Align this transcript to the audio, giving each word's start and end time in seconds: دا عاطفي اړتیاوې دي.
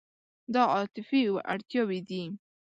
دا 0.53 0.63
عاطفي 0.73 1.21
اړتیاوې 1.53 1.99
دي. 2.09 2.23